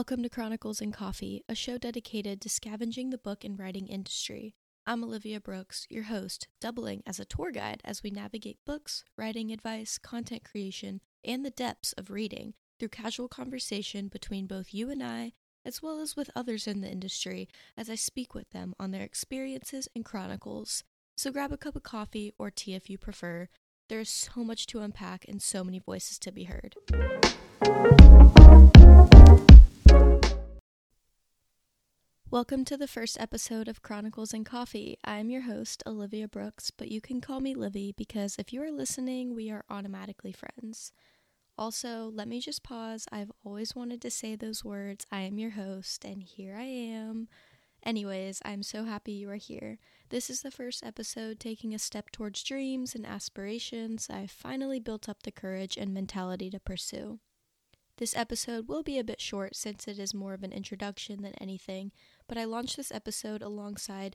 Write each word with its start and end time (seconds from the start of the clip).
Welcome 0.00 0.22
to 0.22 0.30
Chronicles 0.30 0.80
and 0.80 0.94
Coffee, 0.94 1.44
a 1.46 1.54
show 1.54 1.76
dedicated 1.76 2.40
to 2.40 2.48
scavenging 2.48 3.10
the 3.10 3.18
book 3.18 3.44
and 3.44 3.58
writing 3.58 3.86
industry. 3.86 4.54
I'm 4.86 5.04
Olivia 5.04 5.42
Brooks, 5.42 5.86
your 5.90 6.04
host, 6.04 6.48
doubling 6.58 7.02
as 7.04 7.20
a 7.20 7.26
tour 7.26 7.50
guide 7.50 7.82
as 7.84 8.02
we 8.02 8.10
navigate 8.10 8.64
books, 8.64 9.04
writing 9.18 9.52
advice, 9.52 9.98
content 9.98 10.42
creation, 10.42 11.02
and 11.22 11.44
the 11.44 11.50
depths 11.50 11.92
of 11.98 12.08
reading 12.08 12.54
through 12.78 12.88
casual 12.88 13.28
conversation 13.28 14.08
between 14.08 14.46
both 14.46 14.72
you 14.72 14.88
and 14.88 15.02
I, 15.02 15.34
as 15.66 15.82
well 15.82 16.00
as 16.00 16.16
with 16.16 16.30
others 16.34 16.66
in 16.66 16.80
the 16.80 16.90
industry 16.90 17.46
as 17.76 17.90
I 17.90 17.94
speak 17.94 18.34
with 18.34 18.48
them 18.52 18.74
on 18.80 18.92
their 18.92 19.04
experiences 19.04 19.86
and 19.94 20.02
chronicles. 20.02 20.82
So 21.18 21.30
grab 21.30 21.52
a 21.52 21.58
cup 21.58 21.76
of 21.76 21.82
coffee 21.82 22.32
or 22.38 22.50
tea 22.50 22.72
if 22.72 22.88
you 22.88 22.96
prefer. 22.96 23.50
There 23.90 24.00
is 24.00 24.08
so 24.08 24.44
much 24.44 24.66
to 24.68 24.80
unpack 24.80 25.26
and 25.28 25.42
so 25.42 25.62
many 25.62 25.78
voices 25.78 26.18
to 26.20 26.32
be 26.32 26.44
heard. 26.44 26.74
Welcome 32.32 32.64
to 32.66 32.76
the 32.76 32.86
first 32.86 33.18
episode 33.18 33.66
of 33.66 33.82
Chronicles 33.82 34.32
and 34.32 34.46
Coffee. 34.46 34.96
I'm 35.02 35.30
your 35.30 35.40
host, 35.40 35.82
Olivia 35.84 36.28
Brooks, 36.28 36.70
but 36.70 36.88
you 36.88 37.00
can 37.00 37.20
call 37.20 37.40
me 37.40 37.56
Livi 37.56 37.92
because 37.96 38.36
if 38.38 38.52
you 38.52 38.62
are 38.62 38.70
listening, 38.70 39.34
we 39.34 39.50
are 39.50 39.64
automatically 39.68 40.30
friends. 40.30 40.92
Also, 41.58 42.08
let 42.14 42.28
me 42.28 42.40
just 42.40 42.62
pause. 42.62 43.08
I've 43.10 43.32
always 43.44 43.74
wanted 43.74 44.00
to 44.02 44.12
say 44.12 44.36
those 44.36 44.64
words. 44.64 45.08
I 45.10 45.22
am 45.22 45.40
your 45.40 45.50
host, 45.50 46.04
and 46.04 46.22
here 46.22 46.54
I 46.56 46.66
am. 46.66 47.26
Anyways, 47.82 48.40
I'm 48.44 48.62
so 48.62 48.84
happy 48.84 49.10
you 49.10 49.28
are 49.30 49.34
here. 49.34 49.78
This 50.10 50.30
is 50.30 50.42
the 50.42 50.52
first 50.52 50.86
episode 50.86 51.40
taking 51.40 51.74
a 51.74 51.80
step 51.80 52.12
towards 52.12 52.44
dreams 52.44 52.94
and 52.94 53.04
aspirations 53.04 54.06
I've 54.08 54.30
finally 54.30 54.78
built 54.78 55.08
up 55.08 55.24
the 55.24 55.32
courage 55.32 55.76
and 55.76 55.92
mentality 55.92 56.48
to 56.50 56.60
pursue. 56.60 57.18
This 58.00 58.16
episode 58.16 58.66
will 58.66 58.82
be 58.82 58.98
a 58.98 59.04
bit 59.04 59.20
short 59.20 59.54
since 59.54 59.86
it 59.86 59.98
is 59.98 60.14
more 60.14 60.32
of 60.32 60.42
an 60.42 60.52
introduction 60.52 61.20
than 61.20 61.34
anything, 61.34 61.92
but 62.30 62.38
I 62.38 62.44
launched 62.44 62.76
this 62.76 62.92
episode 62.92 63.42
alongside 63.42 64.14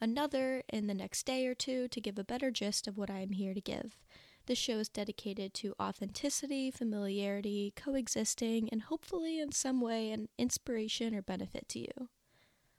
another 0.00 0.64
in 0.68 0.88
the 0.88 0.94
next 0.94 1.24
day 1.24 1.46
or 1.46 1.54
two 1.54 1.86
to 1.86 2.00
give 2.00 2.18
a 2.18 2.24
better 2.24 2.50
gist 2.50 2.88
of 2.88 2.98
what 2.98 3.08
I 3.08 3.20
am 3.20 3.30
here 3.30 3.54
to 3.54 3.60
give. 3.60 3.98
This 4.46 4.58
show 4.58 4.78
is 4.78 4.88
dedicated 4.88 5.54
to 5.54 5.76
authenticity, 5.80 6.72
familiarity, 6.72 7.72
coexisting, 7.76 8.68
and 8.70 8.82
hopefully 8.82 9.38
in 9.38 9.52
some 9.52 9.80
way 9.80 10.10
an 10.10 10.28
inspiration 10.36 11.14
or 11.14 11.22
benefit 11.22 11.68
to 11.68 11.78
you. 11.78 12.08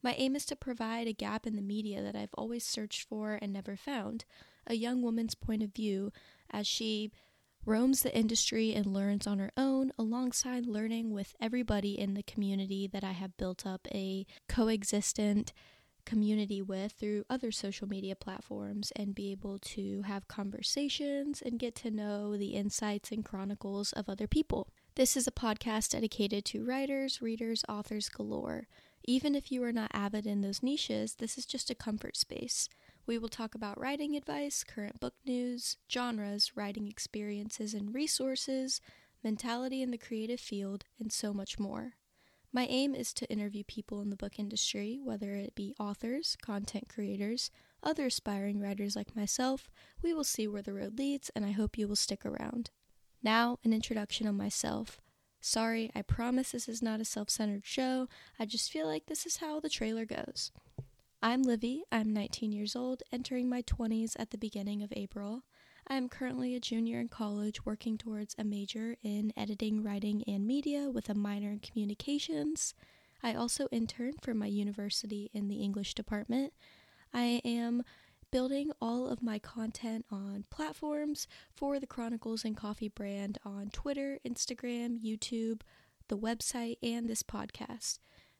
My 0.00 0.14
aim 0.16 0.36
is 0.36 0.46
to 0.46 0.54
provide 0.54 1.08
a 1.08 1.12
gap 1.12 1.44
in 1.44 1.56
the 1.56 1.60
media 1.60 2.00
that 2.00 2.14
I've 2.14 2.34
always 2.34 2.62
searched 2.64 3.02
for 3.02 3.36
and 3.42 3.52
never 3.52 3.74
found 3.74 4.26
a 4.64 4.74
young 4.74 5.02
woman's 5.02 5.34
point 5.34 5.64
of 5.64 5.74
view 5.74 6.12
as 6.52 6.68
she 6.68 7.10
roams 7.68 8.02
the 8.02 8.16
industry 8.16 8.72
and 8.72 8.86
learns 8.86 9.26
on 9.26 9.38
her 9.38 9.52
own 9.54 9.92
alongside 9.98 10.64
learning 10.64 11.12
with 11.12 11.34
everybody 11.38 11.98
in 11.98 12.14
the 12.14 12.22
community 12.22 12.86
that 12.86 13.04
I 13.04 13.12
have 13.12 13.36
built 13.36 13.66
up 13.66 13.86
a 13.92 14.24
coexistent 14.48 15.52
community 16.06 16.62
with 16.62 16.92
through 16.92 17.24
other 17.28 17.52
social 17.52 17.86
media 17.86 18.16
platforms 18.16 18.90
and 18.96 19.14
be 19.14 19.30
able 19.30 19.58
to 19.58 20.00
have 20.06 20.26
conversations 20.28 21.42
and 21.42 21.58
get 21.58 21.74
to 21.74 21.90
know 21.90 22.38
the 22.38 22.54
insights 22.54 23.12
and 23.12 23.22
chronicles 23.22 23.92
of 23.92 24.08
other 24.08 24.26
people. 24.26 24.68
This 24.94 25.14
is 25.14 25.26
a 25.26 25.30
podcast 25.30 25.90
dedicated 25.90 26.46
to 26.46 26.64
writers, 26.64 27.20
readers, 27.20 27.64
authors 27.68 28.08
galore. 28.08 28.66
Even 29.04 29.34
if 29.34 29.52
you 29.52 29.62
are 29.62 29.72
not 29.72 29.90
avid 29.92 30.26
in 30.26 30.40
those 30.40 30.62
niches, 30.62 31.16
this 31.16 31.36
is 31.36 31.44
just 31.44 31.70
a 31.70 31.74
comfort 31.74 32.16
space. 32.16 32.70
We 33.08 33.16
will 33.16 33.30
talk 33.30 33.54
about 33.54 33.80
writing 33.80 34.16
advice, 34.16 34.62
current 34.62 35.00
book 35.00 35.14
news, 35.24 35.78
genres, 35.90 36.52
writing 36.54 36.86
experiences 36.86 37.72
and 37.72 37.94
resources, 37.94 38.82
mentality 39.24 39.80
in 39.80 39.90
the 39.90 39.96
creative 39.96 40.38
field, 40.38 40.84
and 41.00 41.10
so 41.10 41.32
much 41.32 41.58
more. 41.58 41.94
My 42.52 42.66
aim 42.66 42.94
is 42.94 43.14
to 43.14 43.30
interview 43.32 43.64
people 43.66 44.02
in 44.02 44.10
the 44.10 44.16
book 44.16 44.38
industry, 44.38 45.00
whether 45.02 45.32
it 45.32 45.54
be 45.54 45.74
authors, 45.80 46.36
content 46.42 46.90
creators, 46.90 47.50
other 47.82 48.04
aspiring 48.04 48.60
writers 48.60 48.94
like 48.94 49.16
myself. 49.16 49.70
We 50.02 50.12
will 50.12 50.22
see 50.22 50.46
where 50.46 50.60
the 50.60 50.74
road 50.74 50.98
leads, 50.98 51.30
and 51.30 51.46
I 51.46 51.52
hope 51.52 51.78
you 51.78 51.88
will 51.88 51.96
stick 51.96 52.26
around. 52.26 52.68
Now, 53.22 53.58
an 53.64 53.72
introduction 53.72 54.28
on 54.28 54.36
myself. 54.36 55.00
Sorry, 55.40 55.90
I 55.94 56.02
promise 56.02 56.50
this 56.50 56.68
is 56.68 56.82
not 56.82 57.00
a 57.00 57.06
self 57.06 57.30
centered 57.30 57.64
show. 57.64 58.06
I 58.38 58.44
just 58.44 58.70
feel 58.70 58.86
like 58.86 59.06
this 59.06 59.24
is 59.24 59.38
how 59.38 59.60
the 59.60 59.70
trailer 59.70 60.04
goes. 60.04 60.52
I'm 61.20 61.44
Livi. 61.44 61.80
I'm 61.90 62.12
19 62.12 62.52
years 62.52 62.76
old, 62.76 63.02
entering 63.10 63.48
my 63.48 63.62
20s 63.62 64.14
at 64.20 64.30
the 64.30 64.38
beginning 64.38 64.84
of 64.84 64.92
April. 64.94 65.42
I 65.88 65.96
am 65.96 66.08
currently 66.08 66.54
a 66.54 66.60
junior 66.60 67.00
in 67.00 67.08
college 67.08 67.66
working 67.66 67.98
towards 67.98 68.36
a 68.38 68.44
major 68.44 68.94
in 69.02 69.32
editing, 69.36 69.82
writing, 69.82 70.22
and 70.28 70.46
media 70.46 70.88
with 70.90 71.08
a 71.10 71.14
minor 71.14 71.50
in 71.50 71.58
communications. 71.58 72.72
I 73.20 73.34
also 73.34 73.66
intern 73.72 74.12
for 74.22 74.32
my 74.32 74.46
university 74.46 75.28
in 75.34 75.48
the 75.48 75.56
English 75.56 75.94
department. 75.94 76.52
I 77.12 77.40
am 77.44 77.82
building 78.30 78.70
all 78.80 79.08
of 79.08 79.20
my 79.20 79.40
content 79.40 80.06
on 80.12 80.44
platforms 80.50 81.26
for 81.52 81.80
the 81.80 81.86
Chronicles 81.88 82.44
and 82.44 82.56
Coffee 82.56 82.90
brand 82.90 83.38
on 83.44 83.70
Twitter, 83.70 84.20
Instagram, 84.24 85.02
YouTube, 85.04 85.62
the 86.06 86.16
website, 86.16 86.76
and 86.80 87.08
this 87.08 87.24
podcast. 87.24 87.98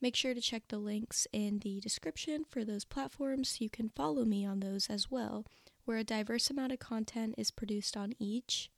Make 0.00 0.16
sure 0.16 0.32
to 0.32 0.40
check 0.40 0.62
the 0.68 0.78
links 0.78 1.26
in 1.32 1.58
the 1.58 1.78
description 1.80 2.44
for 2.48 2.64
those 2.64 2.84
platforms 2.84 3.60
you 3.60 3.68
can 3.68 3.90
follow 3.90 4.24
me 4.24 4.46
on 4.46 4.60
those 4.60 4.86
as 4.88 5.10
well, 5.10 5.44
where 5.84 5.98
a 5.98 6.04
diverse 6.04 6.48
amount 6.48 6.72
of 6.72 6.78
content 6.78 7.34
is 7.36 7.50
produced 7.50 7.96
on 7.96 8.14
each. 8.18 8.70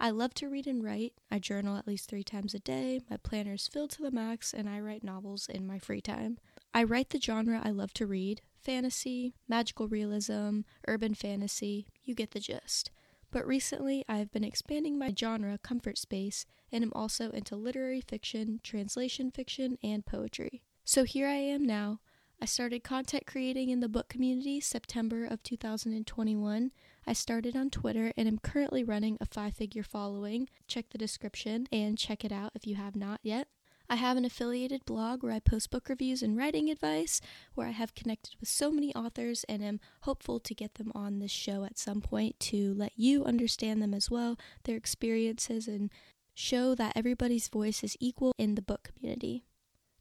I 0.00 0.10
love 0.10 0.34
to 0.34 0.48
read 0.48 0.66
and 0.66 0.82
write. 0.82 1.12
I 1.30 1.38
journal 1.38 1.76
at 1.76 1.86
least 1.86 2.08
three 2.08 2.24
times 2.24 2.54
a 2.54 2.58
day. 2.58 3.00
My 3.08 3.18
planner 3.18 3.54
is 3.54 3.68
filled 3.68 3.90
to 3.90 4.02
the 4.02 4.10
max, 4.10 4.52
and 4.52 4.68
I 4.68 4.80
write 4.80 5.04
novels 5.04 5.46
in 5.48 5.64
my 5.64 5.78
free 5.78 6.00
time. 6.00 6.38
I 6.74 6.82
write 6.82 7.10
the 7.10 7.20
genre 7.20 7.60
I 7.62 7.70
love 7.70 7.92
to 7.94 8.06
read 8.06 8.40
fantasy, 8.60 9.34
magical 9.48 9.86
realism, 9.86 10.60
urban 10.88 11.14
fantasy. 11.14 11.86
You 12.02 12.16
get 12.16 12.32
the 12.32 12.40
gist. 12.40 12.90
But 13.32 13.46
recently, 13.46 14.04
I've 14.08 14.30
been 14.30 14.44
expanding 14.44 14.98
my 14.98 15.12
genre 15.18 15.58
comfort 15.58 15.96
space 15.96 16.44
and 16.70 16.84
am 16.84 16.92
also 16.94 17.30
into 17.30 17.56
literary 17.56 18.02
fiction, 18.02 18.60
translation 18.62 19.30
fiction, 19.30 19.78
and 19.82 20.04
poetry. 20.04 20.62
So 20.84 21.04
here 21.04 21.26
I 21.26 21.36
am 21.36 21.64
now. 21.64 22.00
I 22.40 22.44
started 22.44 22.84
content 22.84 23.24
creating 23.26 23.70
in 23.70 23.80
the 23.80 23.88
book 23.88 24.08
community 24.08 24.60
September 24.60 25.24
of 25.24 25.42
2021. 25.42 26.72
I 27.06 27.12
started 27.14 27.56
on 27.56 27.70
Twitter 27.70 28.12
and 28.16 28.28
am 28.28 28.38
currently 28.38 28.84
running 28.84 29.16
a 29.20 29.26
five 29.26 29.54
figure 29.54 29.82
following. 29.82 30.48
Check 30.66 30.90
the 30.90 30.98
description 30.98 31.66
and 31.72 31.96
check 31.96 32.24
it 32.24 32.32
out 32.32 32.52
if 32.54 32.66
you 32.66 32.74
have 32.74 32.96
not 32.96 33.20
yet. 33.22 33.48
I 33.92 33.96
have 33.96 34.16
an 34.16 34.24
affiliated 34.24 34.86
blog 34.86 35.22
where 35.22 35.34
I 35.34 35.38
post 35.38 35.70
book 35.70 35.90
reviews 35.90 36.22
and 36.22 36.34
writing 36.34 36.70
advice, 36.70 37.20
where 37.54 37.66
I 37.66 37.72
have 37.72 37.94
connected 37.94 38.36
with 38.40 38.48
so 38.48 38.70
many 38.70 38.94
authors 38.94 39.44
and 39.50 39.62
am 39.62 39.80
hopeful 40.00 40.40
to 40.40 40.54
get 40.54 40.76
them 40.76 40.90
on 40.94 41.18
this 41.18 41.30
show 41.30 41.64
at 41.64 41.78
some 41.78 42.00
point 42.00 42.40
to 42.40 42.72
let 42.72 42.92
you 42.96 43.22
understand 43.22 43.82
them 43.82 43.92
as 43.92 44.10
well, 44.10 44.38
their 44.64 44.78
experiences, 44.78 45.68
and 45.68 45.90
show 46.32 46.74
that 46.74 46.94
everybody's 46.96 47.48
voice 47.48 47.84
is 47.84 47.98
equal 48.00 48.32
in 48.38 48.54
the 48.54 48.62
book 48.62 48.92
community. 48.96 49.44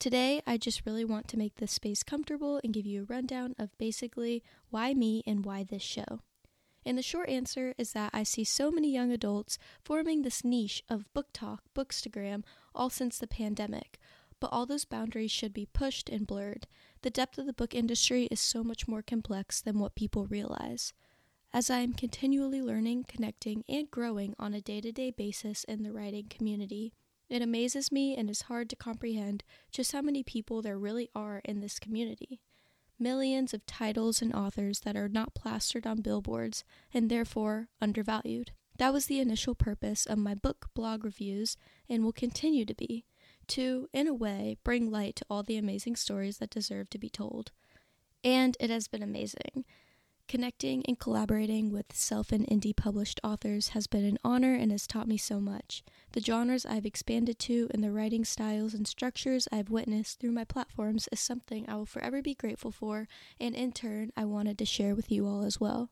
Today, 0.00 0.42
I 0.48 0.56
just 0.56 0.84
really 0.84 1.04
want 1.04 1.28
to 1.28 1.38
make 1.38 1.54
this 1.54 1.70
space 1.70 2.02
comfortable 2.02 2.60
and 2.64 2.74
give 2.74 2.86
you 2.86 3.02
a 3.02 3.14
rundown 3.14 3.54
of 3.56 3.78
basically 3.78 4.42
why 4.68 4.94
me 4.94 5.22
and 5.28 5.44
why 5.44 5.62
this 5.62 5.82
show. 5.82 6.22
And 6.86 6.96
the 6.96 7.02
short 7.02 7.28
answer 7.28 7.74
is 7.78 7.92
that 7.94 8.12
I 8.14 8.22
see 8.22 8.44
so 8.44 8.70
many 8.70 8.92
young 8.92 9.10
adults 9.10 9.58
forming 9.84 10.22
this 10.22 10.44
niche 10.44 10.84
of 10.88 11.12
book 11.12 11.26
talk, 11.32 11.62
bookstagram, 11.74 12.44
all 12.76 12.90
since 12.90 13.18
the 13.18 13.26
pandemic. 13.26 13.98
But 14.38 14.50
all 14.52 14.66
those 14.66 14.84
boundaries 14.84 15.30
should 15.30 15.54
be 15.54 15.66
pushed 15.66 16.08
and 16.08 16.26
blurred. 16.26 16.66
The 17.02 17.10
depth 17.10 17.38
of 17.38 17.46
the 17.46 17.52
book 17.52 17.74
industry 17.74 18.28
is 18.30 18.38
so 18.38 18.62
much 18.62 18.86
more 18.86 19.02
complex 19.02 19.60
than 19.60 19.78
what 19.78 19.94
people 19.94 20.26
realize. 20.26 20.92
As 21.52 21.70
I 21.70 21.78
am 21.78 21.94
continually 21.94 22.60
learning, 22.60 23.06
connecting, 23.08 23.64
and 23.68 23.90
growing 23.90 24.34
on 24.38 24.52
a 24.52 24.60
day 24.60 24.80
to 24.82 24.92
day 24.92 25.10
basis 25.10 25.64
in 25.64 25.82
the 25.82 25.92
writing 25.92 26.26
community, 26.28 26.92
it 27.28 27.42
amazes 27.42 27.90
me 27.90 28.14
and 28.14 28.28
is 28.28 28.42
hard 28.42 28.68
to 28.70 28.76
comprehend 28.76 29.42
just 29.72 29.92
how 29.92 30.02
many 30.02 30.22
people 30.22 30.60
there 30.60 30.78
really 30.78 31.08
are 31.14 31.40
in 31.44 31.60
this 31.60 31.78
community 31.78 32.40
millions 32.98 33.52
of 33.52 33.66
titles 33.66 34.22
and 34.22 34.34
authors 34.34 34.80
that 34.80 34.96
are 34.96 35.08
not 35.08 35.34
plastered 35.34 35.86
on 35.86 36.00
billboards 36.00 36.64
and 36.92 37.10
therefore 37.10 37.68
undervalued. 37.80 38.52
That 38.78 38.92
was 38.92 39.06
the 39.06 39.20
initial 39.20 39.54
purpose 39.54 40.04
of 40.06 40.18
my 40.18 40.34
book 40.34 40.68
blog 40.74 41.04
reviews 41.04 41.56
and 41.88 42.04
will 42.04 42.12
continue 42.12 42.64
to 42.66 42.74
be 42.74 43.04
to, 43.48 43.88
in 43.92 44.06
a 44.06 44.14
way, 44.14 44.56
bring 44.64 44.90
light 44.90 45.16
to 45.16 45.24
all 45.30 45.42
the 45.42 45.56
amazing 45.56 45.96
stories 45.96 46.38
that 46.38 46.50
deserve 46.50 46.90
to 46.90 46.98
be 46.98 47.08
told. 47.08 47.52
And 48.22 48.56
it 48.60 48.70
has 48.70 48.88
been 48.88 49.02
amazing. 49.02 49.64
Connecting 50.28 50.84
and 50.86 50.98
collaborating 50.98 51.70
with 51.70 51.94
self 51.94 52.32
and 52.32 52.44
indie 52.48 52.76
published 52.76 53.20
authors 53.22 53.68
has 53.68 53.86
been 53.86 54.04
an 54.04 54.18
honor 54.24 54.54
and 54.54 54.72
has 54.72 54.88
taught 54.88 55.06
me 55.06 55.16
so 55.16 55.38
much. 55.40 55.84
The 56.12 56.20
genres 56.20 56.66
I've 56.66 56.84
expanded 56.84 57.38
to 57.40 57.68
and 57.72 57.82
the 57.82 57.92
writing 57.92 58.24
styles 58.24 58.74
and 58.74 58.88
structures 58.88 59.46
I've 59.52 59.70
witnessed 59.70 60.18
through 60.18 60.32
my 60.32 60.42
platforms 60.42 61.08
is 61.12 61.20
something 61.20 61.64
I 61.68 61.76
will 61.76 61.86
forever 61.86 62.20
be 62.20 62.34
grateful 62.34 62.72
for, 62.72 63.06
and 63.38 63.54
in 63.54 63.70
turn, 63.70 64.10
I 64.16 64.24
wanted 64.24 64.58
to 64.58 64.64
share 64.64 64.96
with 64.96 65.12
you 65.12 65.28
all 65.28 65.44
as 65.44 65.60
well. 65.60 65.90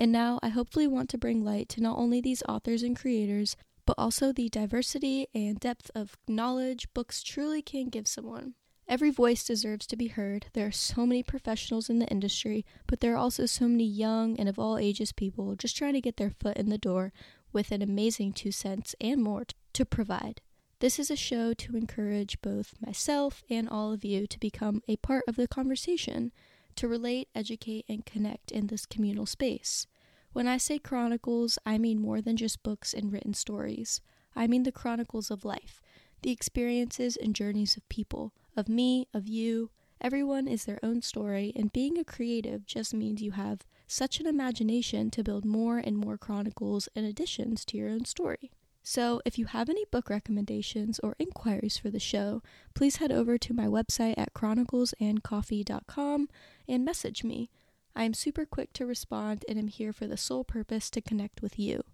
And 0.00 0.10
now 0.10 0.38
I 0.42 0.48
hopefully 0.48 0.86
want 0.86 1.10
to 1.10 1.18
bring 1.18 1.44
light 1.44 1.68
to 1.68 1.82
not 1.82 1.98
only 1.98 2.22
these 2.22 2.42
authors 2.48 2.82
and 2.82 2.96
creators, 2.96 3.54
but 3.84 3.96
also 3.98 4.32
the 4.32 4.48
diversity 4.48 5.28
and 5.34 5.60
depth 5.60 5.90
of 5.94 6.16
knowledge 6.26 6.88
books 6.94 7.22
truly 7.22 7.60
can 7.60 7.90
give 7.90 8.08
someone. 8.08 8.54
Every 8.88 9.10
voice 9.10 9.44
deserves 9.44 9.86
to 9.88 9.96
be 9.96 10.06
heard. 10.06 10.46
There 10.54 10.66
are 10.66 10.72
so 10.72 11.04
many 11.04 11.22
professionals 11.22 11.90
in 11.90 11.98
the 11.98 12.08
industry, 12.08 12.64
but 12.86 13.00
there 13.00 13.12
are 13.12 13.18
also 13.18 13.44
so 13.44 13.68
many 13.68 13.84
young 13.84 14.40
and 14.40 14.48
of 14.48 14.58
all 14.58 14.78
ages 14.78 15.12
people 15.12 15.54
just 15.54 15.76
trying 15.76 15.92
to 15.92 16.00
get 16.00 16.16
their 16.16 16.30
foot 16.30 16.56
in 16.56 16.70
the 16.70 16.78
door 16.78 17.12
with 17.52 17.70
an 17.70 17.82
amazing 17.82 18.32
two 18.32 18.52
cents 18.52 18.96
and 19.02 19.22
more 19.22 19.44
to 19.74 19.84
provide. 19.84 20.40
This 20.78 20.98
is 20.98 21.10
a 21.10 21.16
show 21.16 21.52
to 21.52 21.76
encourage 21.76 22.40
both 22.40 22.72
myself 22.80 23.42
and 23.50 23.68
all 23.68 23.92
of 23.92 24.02
you 24.02 24.26
to 24.28 24.40
become 24.40 24.80
a 24.88 24.96
part 24.96 25.24
of 25.28 25.36
the 25.36 25.46
conversation, 25.46 26.32
to 26.76 26.88
relate, 26.88 27.28
educate, 27.34 27.84
and 27.88 28.06
connect 28.06 28.50
in 28.50 28.66
this 28.66 28.86
communal 28.86 29.26
space. 29.26 29.86
When 30.32 30.46
I 30.46 30.58
say 30.58 30.78
chronicles, 30.78 31.58
I 31.66 31.78
mean 31.78 32.00
more 32.00 32.20
than 32.20 32.36
just 32.36 32.62
books 32.62 32.94
and 32.94 33.12
written 33.12 33.34
stories. 33.34 34.00
I 34.36 34.46
mean 34.46 34.62
the 34.62 34.72
chronicles 34.72 35.30
of 35.30 35.44
life, 35.44 35.82
the 36.22 36.30
experiences 36.30 37.16
and 37.16 37.34
journeys 37.34 37.76
of 37.76 37.88
people, 37.88 38.32
of 38.56 38.68
me, 38.68 39.08
of 39.12 39.26
you. 39.26 39.70
Everyone 40.00 40.48
is 40.48 40.64
their 40.64 40.78
own 40.82 41.02
story, 41.02 41.52
and 41.56 41.72
being 41.72 41.98
a 41.98 42.04
creative 42.04 42.64
just 42.64 42.94
means 42.94 43.20
you 43.20 43.32
have 43.32 43.66
such 43.86 44.20
an 44.20 44.26
imagination 44.26 45.10
to 45.10 45.24
build 45.24 45.44
more 45.44 45.78
and 45.78 45.96
more 45.96 46.16
chronicles 46.16 46.88
and 46.94 47.04
additions 47.04 47.64
to 47.66 47.76
your 47.76 47.90
own 47.90 48.04
story. 48.04 48.52
So, 48.92 49.22
if 49.24 49.38
you 49.38 49.46
have 49.46 49.70
any 49.70 49.84
book 49.84 50.10
recommendations 50.10 50.98
or 50.98 51.14
inquiries 51.20 51.78
for 51.78 51.90
the 51.90 52.00
show, 52.00 52.42
please 52.74 52.96
head 52.96 53.12
over 53.12 53.38
to 53.38 53.54
my 53.54 53.66
website 53.66 54.14
at 54.18 54.34
chroniclesandcoffee.com 54.34 56.28
and 56.66 56.84
message 56.84 57.22
me. 57.22 57.50
I 57.94 58.02
am 58.02 58.14
super 58.14 58.44
quick 58.44 58.72
to 58.72 58.86
respond 58.86 59.44
and 59.48 59.56
am 59.60 59.68
here 59.68 59.92
for 59.92 60.08
the 60.08 60.16
sole 60.16 60.42
purpose 60.42 60.90
to 60.90 61.00
connect 61.00 61.40
with 61.40 61.56
you. 61.56 61.84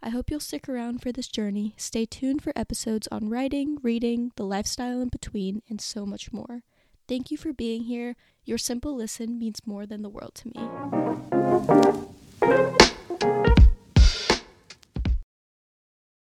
I 0.00 0.10
hope 0.10 0.30
you'll 0.30 0.38
stick 0.38 0.68
around 0.68 1.02
for 1.02 1.10
this 1.10 1.26
journey. 1.26 1.74
Stay 1.78 2.06
tuned 2.06 2.42
for 2.42 2.52
episodes 2.54 3.08
on 3.10 3.28
writing, 3.28 3.78
reading, 3.82 4.30
the 4.36 4.46
lifestyle 4.46 5.00
in 5.00 5.08
between, 5.08 5.62
and 5.68 5.80
so 5.80 6.06
much 6.06 6.32
more. 6.32 6.62
Thank 7.08 7.32
you 7.32 7.36
for 7.36 7.52
being 7.52 7.82
here. 7.82 8.14
Your 8.44 8.58
simple 8.58 8.94
listen 8.94 9.36
means 9.36 9.66
more 9.66 9.84
than 9.84 10.02
the 10.02 10.08
world 10.08 10.36
to 10.36 10.52
me. 12.70 12.85